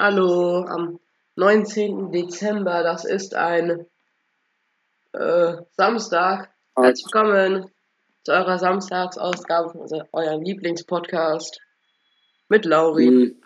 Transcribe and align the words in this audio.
Hallo, 0.00 0.64
am 0.64 1.00
19. 1.34 2.12
Dezember, 2.12 2.84
das 2.84 3.04
ist 3.04 3.34
ein 3.34 3.84
äh, 5.12 5.54
Samstag. 5.72 6.54
Herzlich 6.76 7.06
willkommen 7.06 7.68
zu 8.22 8.30
eurer 8.30 8.60
Samstagsausgabe 8.60 9.70
von 9.70 10.04
eurem 10.12 10.42
Lieblingspodcast 10.42 11.60
mit 12.48 12.64
Lauri 12.64 13.06
Hm. 13.06 13.42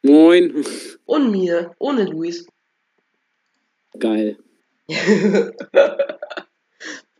Moin. 0.00 0.64
und 1.04 1.32
mir, 1.32 1.74
ohne 1.78 2.04
Luis. 2.04 2.46
Geil. 3.98 4.38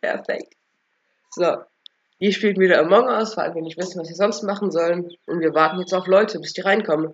Perfekt. 0.00 0.54
So, 1.32 1.58
wir 2.18 2.32
spielen 2.32 2.58
wieder 2.58 2.78
Among 2.78 3.08
Us, 3.08 3.36
weil 3.36 3.54
wir 3.54 3.60
nicht 3.60 3.76
wissen, 3.76 4.00
was 4.00 4.08
wir 4.08 4.16
sonst 4.16 4.42
machen 4.42 4.70
sollen. 4.70 5.10
Und 5.26 5.40
wir 5.40 5.52
warten 5.52 5.80
jetzt 5.80 5.92
auf 5.92 6.06
Leute, 6.06 6.40
bis 6.40 6.54
die 6.54 6.62
reinkommen. 6.62 7.12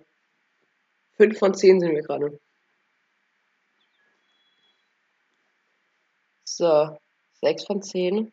Fünf 1.17 1.39
von 1.39 1.53
zehn 1.53 1.79
sind 1.79 1.95
wir 1.95 2.01
gerade. 2.03 2.39
So, 6.43 6.97
sechs 7.41 7.65
von 7.65 7.81
zehn. 7.81 8.31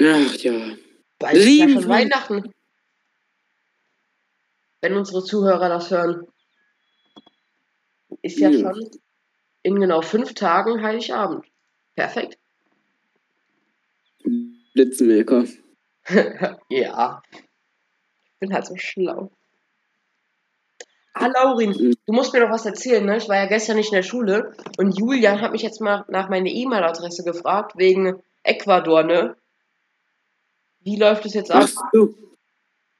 Ach 0.00 0.34
ja. 0.36 0.76
Bald 1.18 1.36
Sieben 1.42 1.80
von- 1.80 1.88
Weihnachten. 1.88 2.54
Wenn 4.80 4.94
unsere 4.96 5.24
Zuhörer 5.24 5.68
das 5.68 5.90
hören. 5.90 6.26
Ist 8.22 8.38
ja 8.38 8.48
Hm. 8.50 8.60
schon 8.60 8.90
in 9.62 9.80
genau 9.80 10.02
fünf 10.02 10.34
Tagen 10.34 10.82
Heiligabend. 10.82 11.44
Perfekt. 11.96 12.38
Blitzmerker. 14.74 15.44
ja. 16.70 17.22
Ich 17.32 18.38
bin 18.38 18.52
halt 18.54 18.66
so 18.66 18.76
schlau. 18.76 19.32
Ah, 21.20 21.26
Laurin, 21.34 21.70
Mhm. 21.70 21.94
du 22.06 22.12
musst 22.12 22.32
mir 22.32 22.40
doch 22.40 22.50
was 22.50 22.64
erzählen, 22.66 23.04
ne? 23.04 23.16
Ich 23.16 23.28
war 23.28 23.36
ja 23.36 23.46
gestern 23.46 23.76
nicht 23.76 23.90
in 23.90 23.96
der 23.96 24.02
Schule 24.02 24.52
und 24.78 24.98
Julian 24.98 25.40
hat 25.40 25.52
mich 25.52 25.62
jetzt 25.62 25.80
mal 25.80 26.04
nach 26.08 26.28
meiner 26.28 26.48
E-Mail-Adresse 26.50 27.24
gefragt, 27.24 27.72
wegen 27.76 28.22
Ecuador, 28.44 29.02
ne? 29.02 29.36
Wie 30.80 30.96
läuft 30.96 31.26
es 31.26 31.34
jetzt 31.34 31.50
ab? 31.50 31.64
Ach 31.64 31.82
so. 31.92 32.14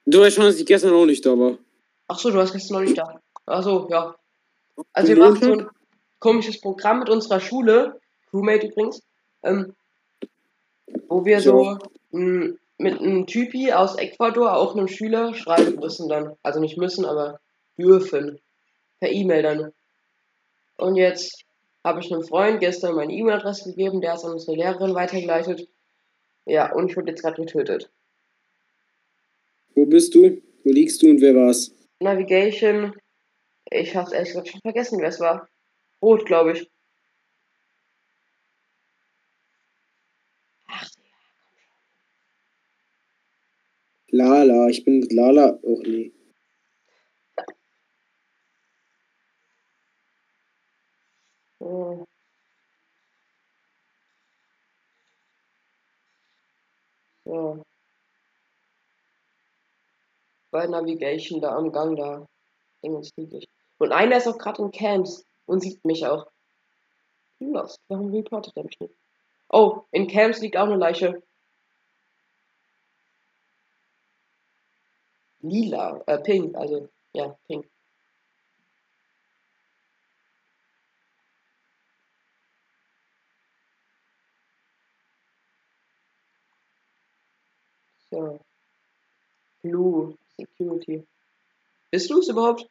Du 0.06 0.20
weißt 0.20 0.36
schon, 0.36 0.44
dass 0.44 0.56
ich 0.58 0.66
gestern 0.66 0.94
auch 0.94 1.06
nicht 1.06 1.25
da 1.25 1.30
war. 1.38 1.58
Ach 2.08 2.19
so, 2.19 2.30
du 2.30 2.36
warst 2.38 2.52
gestern 2.52 2.75
noch 2.78 2.83
nicht 2.83 2.98
da. 2.98 3.20
Ach 3.47 3.62
so, 3.62 3.88
ja. 3.91 4.14
Also 4.92 5.08
wir 5.08 5.16
machen 5.19 5.42
so 5.42 5.53
ein 5.53 5.69
komisches 6.19 6.60
Programm 6.60 7.00
mit 7.00 7.08
unserer 7.10 7.41
Schule, 7.41 8.00
Crewmate 8.30 8.66
übrigens, 8.66 9.03
ähm, 9.42 9.75
wo 11.08 11.25
wir 11.25 11.41
so 11.41 11.78
mh, 12.10 12.55
mit 12.78 13.00
einem 13.00 13.27
Typi 13.27 13.72
aus 13.72 13.97
Ecuador, 13.97 14.55
auch 14.56 14.75
einem 14.75 14.88
Schüler, 14.88 15.34
schreiben 15.34 15.78
müssen 15.80 16.08
dann. 16.08 16.36
Also 16.42 16.60
nicht 16.60 16.77
müssen, 16.78 17.05
aber 17.05 17.41
dürfen. 17.79 18.41
Per 19.01 19.11
E-Mail 19.11 19.43
dann. 19.43 19.73
Und 20.77 20.97
jetzt 20.97 21.45
habe 21.84 22.01
ich 22.01 22.12
einem 22.12 22.23
Freund 22.23 22.61
gestern 22.61 22.95
meine 22.95 23.12
E-Mail-Adresse 23.12 23.71
gegeben, 23.71 24.01
der 24.01 24.12
hat 24.12 24.19
es 24.19 24.25
an 24.25 24.33
unsere 24.33 24.57
Lehrerin 24.57 24.95
weitergeleitet. 24.95 25.69
Ja, 26.45 26.73
und 26.73 26.91
ich 26.91 26.97
wurde 26.97 27.11
jetzt 27.11 27.23
gerade 27.23 27.41
getötet. 27.41 27.91
Wo 29.75 29.87
bist 29.87 30.15
du? 30.15 30.41
Wo 30.65 30.71
liegst 30.71 31.03
du 31.03 31.11
und 31.11 31.21
wer 31.21 31.34
war's? 31.34 31.73
Navigation. 32.01 32.95
Ich 33.71 33.95
hab's 33.95 34.12
ehrlich 34.12 34.31
gesagt 34.31 34.49
schon 34.49 34.61
vergessen, 34.61 34.99
wer 35.01 35.09
es 35.09 35.21
war. 35.21 35.49
Rot, 36.03 36.27
glaube 36.27 36.53
ich. 36.53 36.71
Ach, 40.67 40.89
Lala. 44.09 44.69
Ich 44.69 44.84
bin 44.84 45.01
mit 45.01 45.12
Lala. 45.12 45.59
Oh 45.62 45.81
nee. 45.84 46.12
Oh. 51.61 52.06
So. 57.25 57.62
Bei 60.50 60.66
Navigation 60.66 61.41
da 61.41 61.55
am 61.56 61.72
Gang 61.72 61.97
da. 61.97 62.27
Dingens 62.82 63.10
niedlich. 63.16 63.49
Und 63.78 63.93
einer 63.93 64.16
ist 64.16 64.27
auch 64.27 64.38
gerade 64.38 64.62
in 64.62 64.71
Camps 64.71 65.25
und 65.47 65.60
sieht 65.60 65.84
mich 65.84 66.06
auch. 66.06 66.27
Lost. 67.41 67.81
Warum 67.88 68.11
reportet 68.11 68.56
er 68.56 68.65
mich 68.65 68.81
nicht? 68.81 68.94
Oh, 69.50 69.82
in 69.93 70.09
Camps 70.09 70.41
liegt 70.41 70.56
auch 70.56 70.66
eine 70.66 70.77
Leiche. 70.77 71.22
Lila, 75.41 76.03
äh, 76.06 76.19
pink, 76.19 76.56
also, 76.56 76.88
ja, 77.12 77.37
pink. 77.47 77.66
So. 88.11 88.41
Blue, 89.62 90.17
Security. 90.88 91.06
Bist 91.91 92.10
du 92.10 92.19
es 92.19 92.28
überhaupt? 92.28 92.69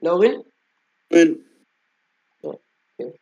Laurin? 0.00 0.44
Nein. 1.10 1.44
okay. 2.42 3.12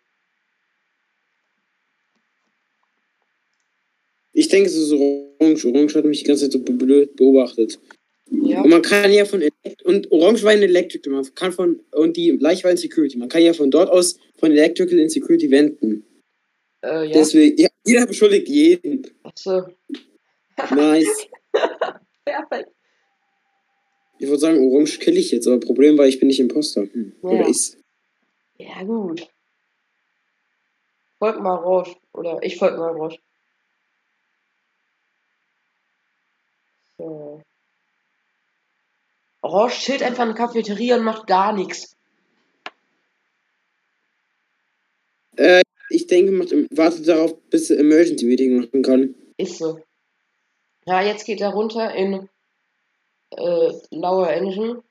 Ich 4.33 4.49
denke, 4.49 4.69
es 4.69 4.77
ist 4.77 4.93
Orange. 4.93 5.67
Orange 5.67 5.95
hat 5.95 6.05
mich 6.05 6.21
die 6.21 6.25
ganze 6.25 6.51
Zeit 6.51 6.53
so 6.53 6.73
blöd 6.73 7.17
beobachtet. 7.17 7.79
Ja. 8.29 8.63
Und 8.63 8.71
man 8.71 8.83
kann 8.83 9.13
ja 9.13 9.25
von 9.25 9.41
Elect 9.41 9.83
und 9.85 10.11
Orange 10.11 10.43
war 10.43 10.53
in 10.53 10.63
Electrical, 10.63 11.13
man 11.13 11.35
kann 11.37 11.53
von 11.53 11.81
und 11.93 12.17
die 12.17 12.37
gleich 12.37 12.65
war 12.65 12.73
in 12.73 12.77
Security. 12.77 13.17
Man 13.17 13.29
kann 13.29 13.43
ja 13.43 13.53
von 13.53 13.71
dort 13.71 13.89
aus 13.89 14.19
von 14.37 14.51
Electrical 14.51 14.99
in 14.99 15.09
Security 15.09 15.49
wenden. 15.51 16.05
Äh, 16.83 17.07
ja. 17.07 17.13
Deswegen, 17.13 17.57
ja, 17.57 17.69
jeder 17.87 18.07
beschuldigt 18.07 18.49
jeden. 18.49 19.07
Achso. 19.23 19.69
Nice. 20.75 21.29
Perfekt. 22.27 22.71
Ich 24.19 24.27
würde 24.27 24.41
sagen, 24.41 24.59
Orange 24.59 24.99
kill 24.99 25.17
ich 25.17 25.31
jetzt, 25.31 25.47
aber 25.47 25.61
Problem 25.61 25.97
war, 25.97 26.07
ich 26.07 26.19
bin 26.19 26.29
nicht 26.29 26.41
Imposter. 26.41 26.83
Hm. 26.83 27.13
Ja. 27.23 27.29
Oder 27.29 27.49
ist. 27.49 27.79
Ja, 28.59 28.83
gut. 28.83 29.29
Folgt 31.19 31.41
mal 31.41 31.55
Roche. 31.55 31.97
Oder 32.13 32.43
ich 32.43 32.59
folge 32.59 32.79
mal 32.79 32.93
Roche. 32.93 33.19
So. 36.99 37.43
Roche 39.43 39.79
chillt 39.79 40.03
einfach 40.03 40.25
in 40.25 40.35
der 40.35 40.37
Cafeteria 40.37 40.97
und 40.97 41.05
macht 41.05 41.27
gar 41.27 41.53
nichts. 41.53 41.95
Äh, 45.37 45.63
ich 45.91 46.07
denke, 46.07 46.33
macht, 46.33 46.51
wartet 46.77 47.07
darauf, 47.07 47.39
bis 47.51 47.71
er 47.71 47.79
Emergency 47.79 48.25
Meeting 48.25 48.57
machen 48.57 48.83
kann. 48.83 49.15
Ist 49.37 49.59
so. 49.59 49.79
Ja, 50.87 51.01
jetzt 51.03 51.25
geht 51.25 51.41
er 51.41 51.51
runter 51.51 51.93
in 51.95 52.29
äh, 53.31 53.73
Lower 53.91 54.31
Engine. 54.31 54.83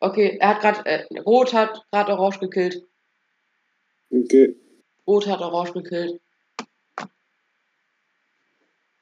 Okay, 0.00 0.38
er 0.40 0.48
hat 0.48 0.60
gerade, 0.60 0.86
äh, 0.86 1.20
Rot 1.20 1.54
hat 1.54 1.84
gerade 1.92 2.12
Orange 2.12 2.40
gekillt. 2.40 2.84
Okay. 4.10 4.56
Rot 5.06 5.28
hat 5.28 5.40
Orange 5.40 5.72
gekillt. 5.72 6.20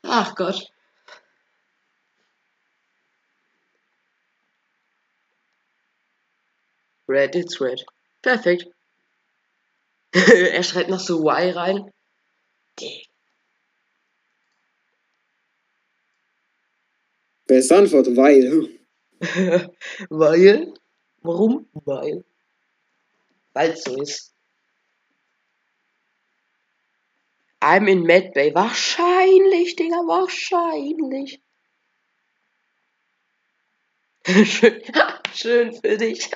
Ach 0.03 0.35
Gott. 0.35 0.71
Red, 7.09 7.35
it's 7.35 7.61
red. 7.61 7.85
Perfekt. 8.23 8.67
er 10.13 10.63
schreit 10.63 10.89
noch 10.89 11.01
so 11.01 11.25
Y 11.25 11.51
rein. 11.51 11.91
Dick. 12.79 13.10
Beste 17.51 17.77
Antwort, 17.79 18.07
weil. 18.17 18.69
Weil? 20.09 20.73
Warum? 21.23 21.67
Weil. 21.85 22.23
Weil 23.55 23.71
es 23.73 23.83
so 23.83 24.01
ist. 24.01 24.33
I'm 27.61 27.89
in 27.89 28.07
Mad 28.07 28.33
Bay. 28.35 28.55
Wahrscheinlich, 28.55 29.75
Digga, 29.75 29.97
wahrscheinlich. 30.07 31.41
Schön, 34.45 34.83
schön 35.35 35.73
für 35.75 35.97
dich. 35.97 36.31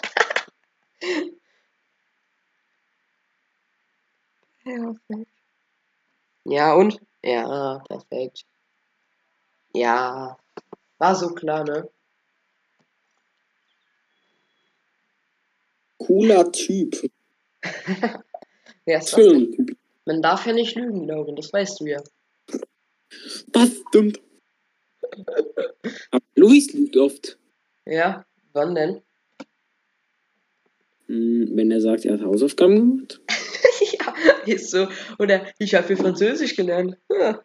Perfekt. 4.65 5.29
Ja, 6.47 6.73
und? 6.75 6.99
Ja, 7.23 7.83
perfekt. 7.89 8.45
Ja, 9.75 10.39
war 11.05 11.15
so 11.15 11.29
klar, 11.35 11.65
ne? 11.65 11.89
Cooler 15.99 16.51
Typ. 16.51 17.11
Denn? 18.87 19.03
Schön 19.03 19.53
Typ. 19.53 19.77
Man 20.07 20.23
darf 20.23 20.47
ja 20.47 20.53
nicht 20.53 20.75
lügen, 20.77 21.07
Lauren, 21.07 21.37
das 21.37 21.53
weißt 21.53 21.81
du 21.81 21.87
ja. 21.87 22.03
Das 23.49 23.71
stimmt. 23.89 24.21
Aber 26.11 26.25
Luis 26.35 26.73
lügt 26.73 26.97
oft. 26.97 27.39
Ja, 27.87 28.25
wann 28.53 28.75
denn? 28.75 29.03
Hm, 31.07 31.51
wenn 31.55 31.71
er 31.71 31.81
sagt, 31.81 32.05
er 32.07 32.15
hat 32.15 32.23
Hausaufgaben 32.23 32.77
gemacht. 32.77 33.21
ja, 33.99 34.15
ist 34.47 34.71
so. 34.71 34.89
Oder 35.19 35.47
ich 35.59 35.75
habe 35.75 35.87
für 35.87 35.97
Französisch 35.97 36.57
gelernt. 36.57 36.97
Ja, 37.11 37.45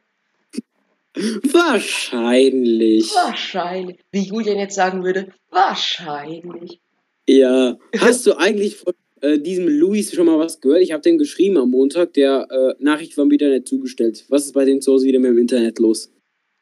Wahrscheinlich. 1.16 3.12
wahrscheinlich. 3.14 4.00
Wie 4.12 4.24
Julian 4.24 4.60
jetzt 4.60 4.76
sagen 4.76 5.04
würde, 5.04 5.34
wahrscheinlich. 5.50 6.80
Ja. 7.28 7.78
Hast 7.98 8.26
du 8.26 8.34
eigentlich 8.36 8.78
von 8.78 8.94
äh, 9.22 9.40
diesem 9.40 9.68
Luis 9.68 10.14
schon 10.14 10.28
mal 10.28 10.40
was 10.40 10.62
gehört? 10.62 10.82
Ich 10.82 10.92
habe 10.92 11.02
dem 11.02 11.18
geschrieben 11.18 11.58
am 11.58 11.72
Montag. 11.72 12.14
Der 12.14 12.48
äh, 12.50 12.84
Nachricht 12.84 13.18
war 13.18 13.30
wieder 13.30 13.50
nicht 13.50 13.68
zugestellt. 13.68 14.26
Was 14.30 14.46
ist 14.46 14.54
bei 14.54 14.66
dem 14.66 14.82
zu 14.82 14.94
Hause 14.94 15.08
wieder 15.08 15.20
mit 15.20 15.32
dem 15.32 15.38
Internet 15.38 15.80
los? 15.80 16.12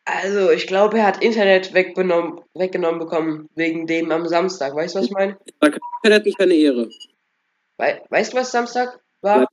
Also, 0.06 0.52
ich 0.52 0.68
glaube, 0.68 1.00
er 1.00 1.08
hat 1.08 1.22
Internet 1.22 1.74
weggenommen, 1.74 2.40
weggenommen 2.54 3.00
bekommen, 3.00 3.50
wegen 3.56 3.88
dem 3.88 4.10
am 4.12 4.26
Samstag. 4.26 4.74
Weißt 4.74 4.96
du, 4.96 5.00
was 5.00 5.06
ich 5.08 5.12
meine? 5.12 5.38
Da 5.60 5.70
kann 5.70 5.82
Internet 6.02 6.26
nicht 6.26 6.38
keine 6.38 6.56
Ehre. 6.56 6.90
Wei 7.78 8.02
weißt 8.10 8.34
du, 8.34 8.38
was 8.38 8.52
Samstag 8.52 9.02
war? 9.22 9.48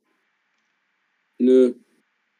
Nö. 1.38 1.74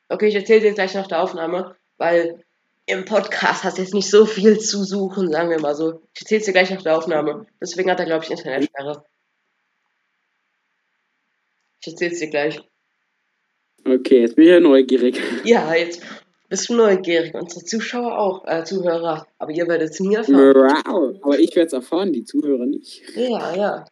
Okay, 0.09 0.29
ich 0.29 0.35
erzähle 0.35 0.61
dir 0.61 0.75
gleich 0.75 0.95
nach 0.95 1.09
der 1.09 1.23
Aufnahme, 1.23 1.75
weil 2.05 2.45
im 2.87 3.07
Podcast 3.07 3.65
hat 3.65 3.79
jetzt 3.79 3.95
nicht 3.95 4.11
so 4.11 4.27
viel 4.27 4.59
zu 4.59 4.85
suchen, 4.85 5.33
sagen 5.33 5.49
wir 5.49 5.59
mal 5.59 5.75
so. 5.75 6.03
Ich 6.15 6.21
erzähle 6.21 6.43
dir 6.43 6.53
gleich 6.53 6.71
nach 6.71 6.83
der 6.83 6.99
Aufnahme. 6.99 7.47
Deswegen 7.61 7.91
hat 7.91 7.99
er, 7.99 8.05
glaube 8.05 8.25
ich, 8.25 8.31
Internetsperre. 8.31 9.05
Ich 11.81 11.89
erzähl's 11.89 12.19
dir 12.19 12.29
gleich. 12.29 12.61
Okay, 13.87 14.21
jetzt 14.21 14.37
bin 14.37 14.45
ich 14.45 14.51
ja 14.51 14.61
neugierig. 14.61 15.21
Ja, 15.45 15.75
jetzt 15.75 16.03
bist 16.51 16.69
du 16.69 16.75
neugierig. 16.75 17.35
Unsere 17.35 17.65
Zuschauer 17.65 18.19
auch, 18.19 18.47
äh, 18.47 18.65
Zuhörer. 18.65 19.27
Aber 19.39 19.51
ihr 19.51 19.67
werdet 19.67 19.91
es 19.91 20.01
nie 20.01 20.15
erfahren. 20.15 20.55
Wow. 20.55 21.17
Aber 21.23 21.39
ich 21.39 21.57
werde 21.57 21.69
es 21.69 21.73
erfahren, 21.73 22.13
die 22.13 22.25
Zuhörer 22.25 22.67
nicht. 22.67 23.03
Ja, 23.17 23.57
ja. 23.57 23.85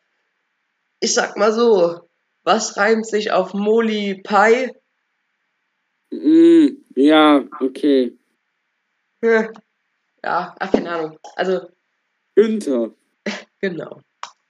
Ich 1.00 1.14
sag 1.14 1.38
mal 1.38 1.53
so, 1.53 2.00
was 2.44 2.76
reimt 2.76 3.06
sich 3.06 3.32
auf 3.32 3.55
Moli 3.55 4.23
Pie? 4.23 4.70
Mm, 6.12 6.76
ja, 6.94 7.44
okay. 7.61 8.12
Hm. 9.23 9.49
Ja, 10.23 10.55
ach, 10.59 10.70
keine 10.70 10.91
Ahnung. 10.91 11.19
Also, 11.37 11.69
Günther. 12.35 12.91
genau. 13.61 14.00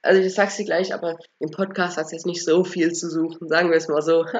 Also 0.01 0.21
ich 0.21 0.33
sag's 0.33 0.57
dir 0.57 0.65
gleich, 0.65 0.93
aber 0.93 1.17
im 1.39 1.49
Podcast 1.49 1.95
hat 1.97 2.07
es 2.07 2.11
jetzt 2.11 2.25
nicht 2.25 2.43
so 2.43 2.65
viel 2.65 2.91
zu 2.91 3.09
suchen, 3.09 3.47
sagen 3.47 3.69
wir 3.69 3.77
es 3.77 3.87
mal 3.87 4.01
so. 4.01 4.25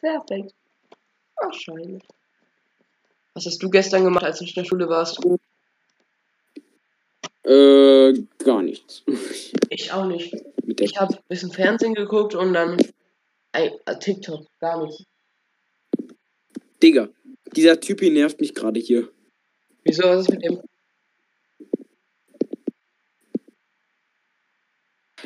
Perfekt. 0.00 0.54
Wahrscheinlich. 1.36 2.02
Was 3.34 3.44
hast 3.44 3.62
du 3.62 3.68
gestern 3.68 4.04
gemacht, 4.04 4.24
als 4.24 4.38
du 4.38 4.46
in 4.46 4.52
der 4.54 4.64
Schule 4.64 4.88
warst? 4.88 5.20
äh, 7.44 8.14
gar 8.42 8.62
nichts. 8.62 9.04
Ich 9.68 9.92
auch 9.92 10.06
nicht. 10.06 10.34
Ich 10.80 10.98
habe 10.98 11.14
ein 11.14 11.22
bisschen 11.28 11.52
Fernsehen 11.52 11.92
geguckt 11.94 12.34
und 12.34 12.54
dann 12.54 12.78
ein, 13.56 13.72
äh, 13.86 13.98
TikTok, 13.98 14.46
gar 14.60 14.84
nicht. 14.84 15.06
Digga, 16.82 17.08
dieser 17.56 17.80
Typi 17.80 18.10
nervt 18.10 18.38
mich 18.40 18.54
gerade 18.54 18.78
hier. 18.78 19.10
Wieso, 19.84 20.02
was 20.02 20.22
ist 20.22 20.30
mit 20.30 20.44
dem? 20.44 20.60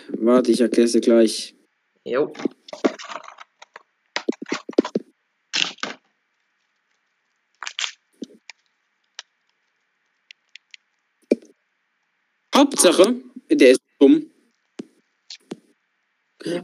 Warte, 0.08 0.52
ich 0.52 0.60
erkläre 0.60 0.86
es 0.86 0.92
dir 0.92 1.00
gleich. 1.00 1.56
Jo. 2.04 2.32
Hauptsache, 12.54 13.22
der 13.50 13.70
ist 13.70 13.80
dumm. 13.98 14.30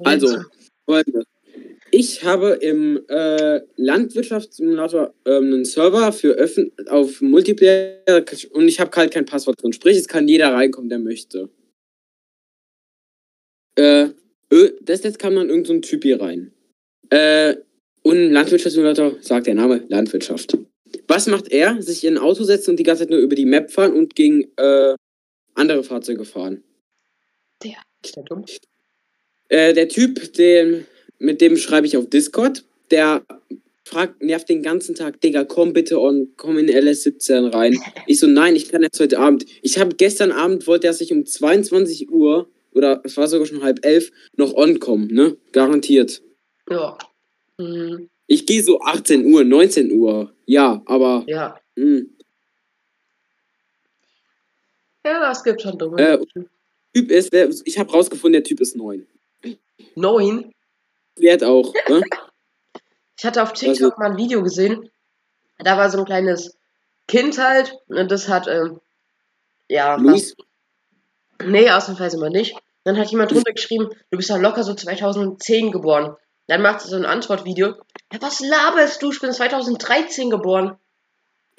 Also, 0.05 0.45
folgendes. 0.85 1.26
Ich 1.99 2.25
habe 2.25 2.59
im 2.61 3.03
äh, 3.09 3.63
Landwirtschaftssimulator 3.77 5.15
ähm, 5.25 5.45
einen 5.45 5.65
Server 5.65 6.13
für 6.13 6.33
Öffn 6.33 6.71
auf 6.91 7.23
Multiplayer 7.23 8.23
und 8.51 8.69
ich 8.69 8.81
habe 8.81 8.95
halt 8.95 9.15
kein 9.15 9.25
Passwort 9.25 9.63
drin. 9.63 9.73
Sprich, 9.73 9.97
es 9.97 10.07
kann 10.07 10.29
jeder 10.29 10.53
reinkommen, 10.53 10.91
der 10.91 10.99
möchte. 10.99 11.49
Äh, 13.77 14.09
das 14.83 15.05
jetzt 15.05 15.19
kam 15.19 15.37
dann 15.37 15.49
irgendein 15.49 15.65
so 15.65 15.73
ein 15.73 15.81
Typ 15.81 16.03
hier 16.03 16.21
rein. 16.21 16.53
Äh, 17.09 17.57
und 18.03 18.17
im 18.17 18.31
Landwirtschaftssimulator 18.31 19.17
sagt 19.23 19.47
der 19.47 19.55
Name 19.55 19.83
Landwirtschaft. 19.89 20.59
Was 21.09 21.27
macht 21.29 21.51
er? 21.51 21.81
Sich 21.81 22.05
in 22.05 22.19
ein 22.19 22.23
Auto 22.23 22.45
setzen 22.45 22.73
und 22.73 22.77
die 22.77 22.83
ganze 22.83 23.05
Zeit 23.05 23.11
nur 23.11 23.21
über 23.21 23.37
die 23.37 23.47
Map 23.47 23.71
fahren 23.71 23.95
und 23.95 24.15
gegen 24.15 24.53
äh, 24.59 24.95
andere 25.55 25.83
Fahrzeuge 25.83 26.27
fahren. 26.27 26.63
Ist 28.05 28.17
der 28.17 28.25
dumm? 28.25 28.45
Äh, 29.49 29.73
der 29.73 29.89
Typ, 29.89 30.35
den, 30.35 30.87
mit 31.19 31.41
dem 31.41 31.57
schreibe 31.57 31.87
ich 31.87 31.97
auf 31.97 32.09
Discord, 32.09 32.65
der 32.91 33.25
fragt, 33.85 34.23
nervt 34.23 34.49
den 34.49 34.63
ganzen 34.63 34.95
Tag, 34.95 35.21
Digga, 35.21 35.45
komm 35.45 35.73
bitte 35.73 36.01
on, 36.01 36.33
komm 36.37 36.59
in 36.59 36.69
LS17 36.69 37.53
rein. 37.55 37.77
Ich 38.07 38.19
so, 38.21 38.27
nein, 38.27 38.57
ich 38.57 38.69
kann 38.69 38.83
jetzt 38.83 38.99
heute 39.01 39.19
Abend. 39.19 39.47
Ich 39.63 39.79
habe 39.79 39.95
gestern 39.97 40.33
Abend, 40.33 40.67
wollte 40.67 40.87
er 40.89 40.93
sich 40.93 41.13
um 41.13 41.25
22 41.27 42.11
Uhr, 42.11 42.49
oder 42.73 43.01
es 43.05 43.17
war 43.17 43.27
sogar 43.29 43.47
schon 43.47 43.63
halb 43.63 43.85
elf, 43.85 44.11
noch 44.37 44.55
on 44.55 44.81
kommen, 44.81 45.09
ne? 45.09 45.37
Garantiert. 45.53 46.21
Ja. 46.69 46.99
Hm, 47.61 48.09
Ich 48.27 48.45
gehe 48.47 48.63
so 48.63 48.81
18 48.81 49.25
Uhr, 49.27 49.45
19 49.45 49.93
Uhr. 49.93 50.33
Ja, 50.47 50.83
aber. 50.87 51.25
ja. 51.29 51.59
Mh. 51.77 52.03
Ja, 55.07 55.31
es 55.31 55.43
gibt 55.45 55.63
schon 55.63 55.79
dumme 55.79 55.97
Äh. 55.99 56.19
Typ 56.93 57.11
ist, 57.11 57.33
ich 57.65 57.79
habe 57.79 57.93
rausgefunden, 57.93 58.33
der 58.33 58.43
Typ 58.45 58.61
ist 58.61 58.75
neun. 58.77 59.07
Neun. 59.95 60.51
Wert 61.19 61.43
auch, 61.45 61.73
ne? 61.89 62.03
Ich 63.19 63.25
hatte 63.25 63.43
auf 63.43 63.53
TikTok 63.53 63.93
Also- 63.93 64.01
mal 64.01 64.11
ein 64.13 64.17
Video 64.19 64.43
gesehen. 64.43 64.91
Da 65.59 65.79
war 65.79 65.89
so 65.91 65.99
ein 65.99 66.05
kleines 66.05 66.57
Kind 67.09 67.39
halt. 67.39 67.75
Und 67.89 68.11
das 68.11 68.29
hat, 68.29 68.47
ähm, 68.47 68.81
ja, 69.69 69.95
Luis, 69.97 70.35
was, 71.39 71.49
nee, 71.49 71.71
ausnahmsweise 71.71 72.19
mal 72.19 72.29
nicht. 72.31 72.55
Dann 72.85 72.99
hat 72.99 73.11
jemand 73.11 73.33
drunter 73.33 73.53
geschrieben, 73.53 73.89
du 74.11 74.17
bist 74.17 74.29
ja 74.29 74.37
locker 74.37 74.63
so 74.63 74.75
2010 74.75 75.73
geboren. 75.73 76.17
Dann 76.47 76.63
macht 76.63 76.83
sie 76.83 76.89
so 76.89 76.97
ein 76.97 77.05
Antwortvideo. 77.07 77.75
Ja, 78.13 78.21
was 78.23 78.41
laberst 78.41 79.03
du? 79.03 79.11
Ich 79.11 79.21
bin 79.21 79.33
2013 79.33 80.31
geboren. 80.31 80.79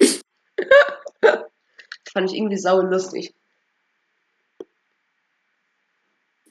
fand 2.12 2.30
ich 2.30 2.36
irgendwie 2.36 2.56
sau 2.56 2.80
lustig. 2.80 3.34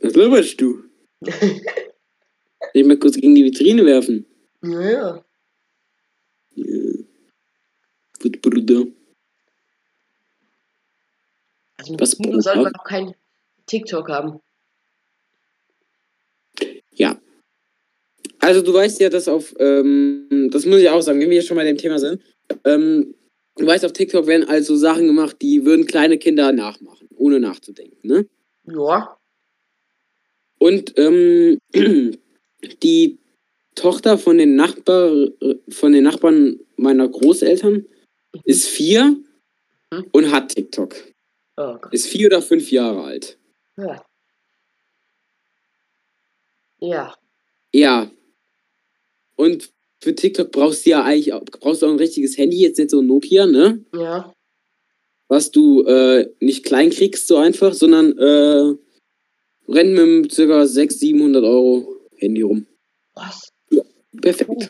was 0.01 0.13
laberst 0.15 0.61
du? 0.61 0.83
Ich 2.77 2.86
mal 2.86 2.98
kurz 2.98 3.15
gegen 3.15 3.36
die 3.36 3.43
Vitrine 3.43 3.86
werfen. 3.86 4.25
Naja. 4.62 5.24
Ja. 6.55 6.93
Gut, 8.22 8.41
Bruder. 8.41 8.86
Also 11.77 11.91
mit 11.91 12.01
Was 12.01 12.15
Bruder? 12.15 12.41
sollte 12.41 12.62
man 12.62 12.75
auch 12.75 12.84
kein 12.84 13.15
TikTok 13.67 14.10
haben. 14.10 14.39
Ja. 16.93 17.19
Also 18.39 18.62
du 18.62 18.74
weißt 18.74 19.00
ja, 19.00 19.10
dass 19.10 19.27
auf, 19.27 19.55
ähm, 19.60 20.50
das 20.51 20.65
muss 20.65 20.79
ich 20.79 20.89
auch 20.89 21.01
sagen, 21.01 21.19
wenn 21.19 21.29
wir 21.29 21.39
hier 21.39 21.48
schon 21.48 21.57
mal 21.57 21.65
dem 21.65 21.77
Thema 21.77 22.00
sind, 22.00 22.22
ähm, 22.63 23.15
du 23.55 23.65
weißt, 23.65 23.86
auf 23.86 23.93
TikTok 23.93 24.27
werden 24.27 24.48
also 24.48 24.75
Sachen 24.75 25.07
gemacht, 25.07 25.38
die 25.41 25.65
würden 25.65 25.86
kleine 25.86 26.17
Kinder 26.17 26.51
nachmachen, 26.51 27.07
ohne 27.15 27.39
nachzudenken, 27.39 28.07
ne? 28.07 28.27
Ja. 28.65 29.17
Und 30.60 30.93
ähm, 30.98 31.60
die 32.81 33.17
Tochter 33.75 34.17
von 34.17 34.37
den 34.37 34.55
Nachbar, 34.55 35.11
von 35.69 35.91
den 35.91 36.03
Nachbarn 36.03 36.59
meiner 36.77 37.07
Großeltern 37.07 37.85
ist 38.43 38.67
vier 38.67 39.17
Mhm. 39.91 40.05
und 40.11 40.31
hat 40.31 40.53
TikTok. 40.53 40.95
Oh. 41.55 41.77
Ist 41.91 42.07
vier 42.07 42.27
oder 42.27 42.41
fünf 42.41 42.71
Jahre 42.71 43.03
alt. 43.03 43.37
Ja. 43.77 44.03
Ja. 46.79 47.15
Ja. 47.73 48.11
Und 49.35 49.69
für 50.01 50.13
TikTok 50.13 50.51
brauchst 50.51 50.85
du 50.85 50.91
ja 50.91 51.03
eigentlich 51.03 51.33
auch, 51.33 51.43
brauchst 51.45 51.81
du 51.81 51.87
auch 51.87 51.91
ein 51.91 51.97
richtiges 51.97 52.37
Handy, 52.37 52.57
jetzt 52.57 52.77
nicht 52.77 52.91
so 52.91 52.99
ein 52.99 53.07
Nokia, 53.07 53.45
ne? 53.45 53.83
Ja. 53.93 54.33
Was 55.27 55.51
du 55.51 55.83
äh, 55.83 56.29
nicht 56.39 56.63
klein 56.65 56.89
kriegst 56.89 57.27
so 57.27 57.37
einfach, 57.37 57.73
sondern 57.73 58.17
äh, 58.17 58.73
rennt 59.67 59.93
mit 59.93 60.35
ca. 60.35 60.65
600, 60.67 60.91
700 60.99 61.43
Euro 61.43 61.96
Handy 62.17 62.41
rum. 62.41 62.65
Was? 63.13 63.50
Perfekt. 64.21 64.50
Gut. 64.50 64.69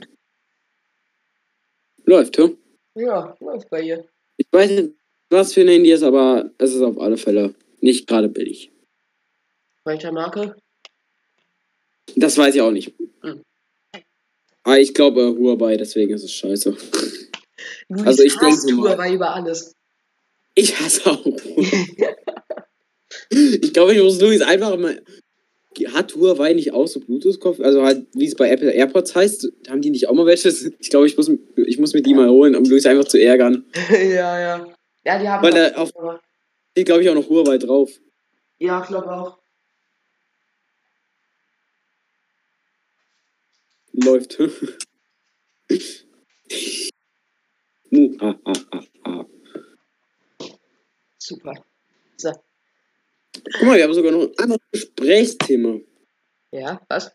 Läuft, 2.06 2.38
ja? 2.38 2.50
Ja, 2.96 3.36
läuft 3.40 3.70
bei 3.70 3.82
ihr. 3.82 4.08
Ich 4.38 4.48
weiß 4.52 4.72
nicht, 4.72 4.94
was 5.30 5.54
für 5.54 5.62
ein 5.62 5.68
Handy 5.68 5.92
ist, 5.92 6.04
aber 6.04 6.52
es 6.58 6.74
ist 6.74 6.82
auf 6.82 7.00
alle 7.00 7.18
Fälle 7.18 7.54
nicht 7.82 8.08
gerade 8.08 8.30
billig. 8.30 8.72
Welcher 9.84 10.12
Marke? 10.12 10.56
Das 12.16 12.38
weiß 12.38 12.56
ich 12.56 12.62
auch 12.62 12.72
nicht. 12.72 12.94
Hm. 13.22 13.42
Aber 14.64 14.80
ich 14.80 14.94
glaube 14.94 15.36
Huawei, 15.38 15.78
deswegen 15.78 16.14
ist 16.14 16.24
es 16.24 16.34
scheiße. 16.34 16.76
Luis 17.90 18.06
Also 18.06 18.24
ich 18.24 18.38
denke 18.38 18.74
mal. 18.74 18.92
Huawei 18.92 19.14
über 19.14 19.34
alles. 19.34 19.74
Ich 20.56 20.80
hasse 20.80 21.12
auch. 21.12 21.26
ich 23.30 23.74
glaube, 23.74 23.94
ich 23.94 24.02
muss 24.02 24.20
Luis 24.20 24.42
einfach 24.42 24.78
mal. 24.78 25.02
Hat 25.86 26.16
Huawei 26.16 26.54
nicht 26.54 26.74
auch 26.74 26.88
so 26.88 27.00
Bluetooth-Kopf? 27.00 27.60
Also 27.60 27.84
halt, 27.84 28.06
wie 28.14 28.26
es 28.26 28.36
bei 28.36 28.50
Apple 28.50 28.72
AirPods 28.72 29.16
heißt, 29.16 29.52
haben 29.70 29.82
die 29.82 29.92
nicht 29.92 30.08
auch 30.10 30.14
mal 30.14 30.26
welche? 30.26 30.50
Ich 30.80 30.90
glaube, 30.90 31.08
ich 31.08 31.16
muss, 31.18 31.30
ich 31.56 31.78
muss 31.80 31.94
mir 31.94 32.02
die 32.02 32.14
mal 32.14 32.30
holen, 32.30 32.56
um 32.56 32.64
Luis 32.66 32.86
einfach 32.86 33.06
zu 33.06 33.20
ärgern. 33.22 33.66
ja, 33.92 34.40
ja. 34.40 34.68
Ja, 35.06 35.20
die 35.20 35.30
haben. 35.30 35.44
Weil 35.44 35.56
er 35.56 35.78
auf- 35.80 35.92
Steht, 36.72 36.86
glaube 36.86 37.02
ich, 37.04 37.10
auch 37.10 37.16
noch 37.16 37.30
Huawei 37.30 37.58
drauf. 37.58 37.92
ja, 38.60 38.82
ich 38.82 38.88
glaube 38.88 39.10
auch. 39.12 39.38
Läuft. 43.94 44.38
Mu, 47.92 48.16
ah, 48.20 48.36
ah, 48.46 48.54
ah, 48.72 48.84
ah. 49.06 49.26
Super. 51.18 51.54
So. 52.18 52.32
Guck 53.54 53.64
mal, 53.64 53.78
wir 53.78 53.84
haben 53.84 53.94
sogar 53.94 54.12
noch 54.12 54.22
ein 54.24 54.38
anderes 54.38 54.62
Gesprächsthema. 54.72 55.80
Ja, 56.52 56.82
was? 56.88 57.12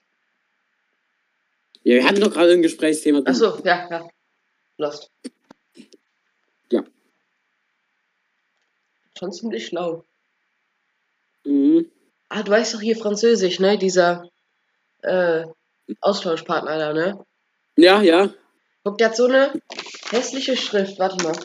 Ja, 1.85 1.97
wir 1.97 2.05
hatten 2.05 2.21
doch 2.21 2.33
gerade 2.33 2.53
ein 2.53 2.63
Gesprächsthema. 2.63 3.23
Achso, 3.25 3.59
ja, 3.65 3.89
ja. 3.91 4.09
Lost. 4.79 5.11
Ja. 6.71 6.85
Schon 9.19 9.33
ziemlich 9.33 9.67
schlau. 9.67 10.05
Mhm. 11.45 11.91
Ah, 12.29 12.43
du 12.43 12.51
weißt 12.53 12.75
doch 12.75 12.81
hier 12.81 12.97
Französisch, 12.97 13.59
ne? 13.59 13.77
Dieser 13.79 14.29
äh, 15.03 15.45
Austauschpartner 16.01 16.79
da, 16.79 16.93
ne? 16.93 17.25
Ja, 17.77 18.01
ja. 18.01 18.33
Guck, 18.85 18.99
der 18.99 19.09
hat 19.09 19.17
so 19.17 19.27
eine 19.27 19.53
hässliche 20.11 20.57
Schrift. 20.57 20.99
Warte 20.99 21.23
mal. 21.23 21.37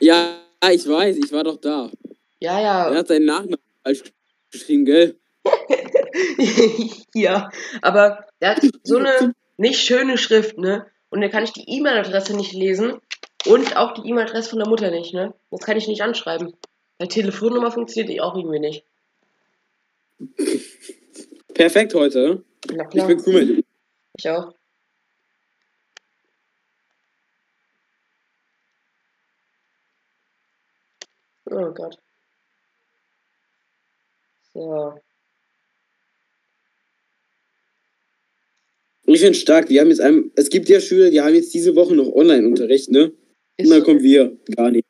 Ja, 0.00 0.38
ich 0.70 0.86
weiß, 0.88 1.16
ich 1.16 1.32
war 1.32 1.44
doch 1.44 1.56
da. 1.56 1.90
Ja, 2.40 2.58
Er 2.58 2.62
ja. 2.92 2.94
hat 2.94 3.08
seinen 3.08 3.26
Nachnamen 3.26 3.58
falsch 3.88 4.12
geschrieben, 4.50 4.84
gell? 4.84 5.18
ja. 7.14 7.50
Aber 7.82 8.26
der 8.40 8.50
hat 8.56 8.62
so 8.82 8.98
eine 8.98 9.34
nicht 9.56 9.80
schöne 9.80 10.18
Schrift, 10.18 10.58
ne? 10.58 10.86
Und 11.10 11.20
da 11.22 11.28
kann 11.28 11.44
ich 11.44 11.52
die 11.52 11.68
E-Mail-Adresse 11.68 12.36
nicht 12.36 12.52
lesen. 12.52 13.00
Und 13.46 13.76
auch 13.76 13.94
die 13.94 14.08
E-Mail-Adresse 14.08 14.50
von 14.50 14.58
der 14.58 14.68
Mutter 14.68 14.90
nicht, 14.90 15.14
ne? 15.14 15.34
Das 15.50 15.60
kann 15.60 15.76
ich 15.76 15.88
nicht 15.88 16.02
anschreiben. 16.02 16.54
Die 17.00 17.08
Telefonnummer 17.08 17.70
funktioniert 17.70 18.10
die 18.10 18.20
auch 18.20 18.34
irgendwie 18.34 18.58
nicht. 18.58 18.84
Perfekt 21.54 21.94
heute. 21.94 22.42
Na 22.72 22.84
Ich 22.84 22.90
klar. 22.90 23.06
bin 23.06 23.22
cool 23.26 23.44
mit. 23.44 23.64
Ich 24.18 24.28
auch. 24.28 24.52
Oh 31.50 31.72
Gott. 31.72 31.98
So. 34.58 34.94
Ich 39.06 39.20
finde 39.20 39.34
stark. 39.34 39.68
Wir 39.70 39.80
haben 39.80 39.88
jetzt 39.88 40.00
einem, 40.00 40.30
es 40.36 40.50
gibt 40.50 40.68
ja 40.68 40.80
Schüler, 40.80 41.10
die 41.10 41.20
haben 41.20 41.34
jetzt 41.34 41.54
diese 41.54 41.74
Woche 41.76 41.94
noch 41.94 42.08
Online-Unterricht, 42.12 42.90
ne? 42.90 43.12
Ist 43.56 43.66
Und 43.66 43.70
dann 43.70 43.80
so. 43.80 43.84
kommen 43.86 44.02
wir. 44.02 44.36
Gar 44.56 44.70
nicht. 44.72 44.86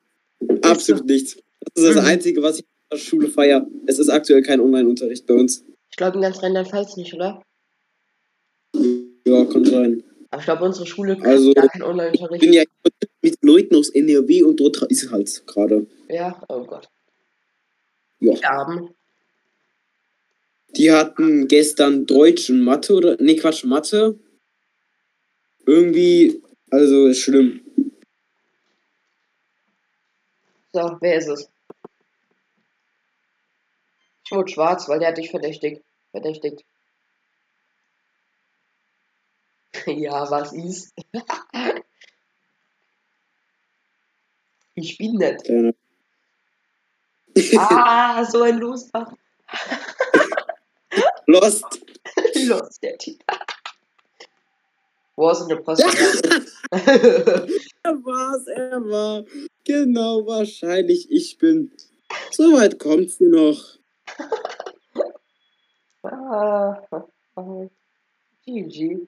Absolut 0.61 1.01
so. 1.07 1.13
nichts. 1.13 1.37
Das 1.75 1.83
ist 1.85 1.95
das 1.95 2.03
Mhm. 2.03 2.09
Einzige, 2.09 2.41
was 2.41 2.57
ich 2.59 2.63
in 2.63 2.67
der 2.91 2.97
Schule 2.97 3.27
feiere. 3.29 3.67
Es 3.85 3.99
ist 3.99 4.09
aktuell 4.09 4.41
kein 4.41 4.59
Online-Unterricht 4.59 5.25
bei 5.25 5.35
uns. 5.35 5.63
Ich 5.91 5.97
glaube 5.97 6.17
in 6.17 6.21
ganz 6.23 6.41
Rheinland-Pfalz 6.41 6.97
nicht, 6.97 7.13
oder? 7.13 7.41
Ja, 9.25 9.45
kann 9.45 9.65
sein. 9.65 10.03
Aber 10.31 10.39
ich 10.39 10.45
glaube, 10.45 10.65
unsere 10.65 10.85
Schule 10.85 11.13
kriegt 11.15 11.27
Also, 11.27 11.53
gar 11.53 11.67
keinen 11.69 11.81
Ich 11.81 11.87
Online-Unterricht. 11.87 12.41
bin 12.41 12.53
ja 12.53 12.63
mit 13.21 13.37
Leuten 13.43 13.75
aus 13.75 13.89
NRW 13.89 14.43
und 14.43 14.59
dort 14.59 14.81
ist 14.91 15.11
halt 15.11 15.43
gerade. 15.47 15.85
Ja, 16.09 16.41
oh 16.49 16.63
Gott. 16.65 16.89
Ja. 18.19 18.33
Erben. 18.41 18.89
Die 20.75 20.91
hatten 20.91 21.47
gestern 21.47 22.05
Deutsch 22.05 22.49
und 22.49 22.61
Mathe 22.61 22.93
oder. 22.93 23.17
Nee, 23.19 23.35
Quatsch, 23.35 23.63
Mathe. 23.65 24.17
Irgendwie. 25.65 26.41
Also 26.71 27.07
ist 27.07 27.19
schlimm. 27.21 27.61
So, 30.71 30.97
wer 31.01 31.15
ist 31.17 31.27
es? 31.27 31.49
Ich 34.25 34.31
wurde 34.31 34.51
schwarz, 34.51 34.87
weil 34.87 34.99
der 34.99 35.07
hat 35.09 35.17
dich 35.17 35.31
verdächtigt. 35.31 35.81
Verdächtigt. 36.11 36.63
ja, 39.87 40.29
was 40.29 40.53
ist? 40.53 40.93
ich 44.75 44.97
bin 44.97 45.13
nett. 45.15 45.43
Keine- 45.45 45.73
Ah, 47.57 48.23
so 48.25 48.41
ein 48.43 48.57
Loser. 48.59 49.15
Lost. 51.29 51.63
Los, 52.47 52.79
der 52.81 52.95
ist 52.95 53.07
denn 55.41 55.49
der 55.49 55.55
Post? 55.57 55.83
Er 55.83 55.91
war's, 58.03 58.47
er 58.47 58.83
war. 58.83 59.25
Genau, 59.63 60.25
wahrscheinlich. 60.25 61.11
Ich 61.11 61.37
bin. 61.37 61.71
Soweit 62.31 62.79
kommt's 62.79 63.17
hier 63.19 63.29
noch. 63.29 63.77
ah, 66.03 66.81
GG. 68.45 69.07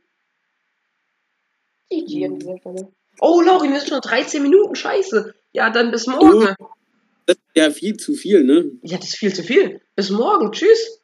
GG 1.90 2.26
an 2.26 2.38
dieser 2.38 2.58
Stelle. 2.60 2.92
Oh, 3.20 3.42
Lauri, 3.42 3.70
wir 3.70 3.80
sind 3.80 3.90
schon 3.90 4.02
13 4.02 4.44
Minuten. 4.44 4.76
Scheiße. 4.76 5.34
Ja, 5.54 5.72
dann 5.72 5.90
bis 5.90 6.06
morgen. 6.06 6.56
Das 7.26 7.36
ist 7.38 7.56
ja 7.56 7.72
viel 7.72 7.98
zu 7.98 8.14
viel, 8.14 8.44
ne? 8.44 8.70
Ja, 8.84 8.98
das 8.98 9.08
ist 9.08 9.18
viel 9.18 9.34
zu 9.34 9.42
viel. 9.42 9.82
Bis 9.96 10.12
morgen. 10.12 10.52
Tschüss. 10.52 11.01